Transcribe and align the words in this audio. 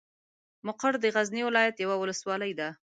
مقر 0.67 0.93
د 0.99 1.05
غزني 1.15 1.41
ولايت 1.45 1.75
یوه 1.77 1.95
ولسوالۍ 1.99 2.51
ده. 2.59 2.69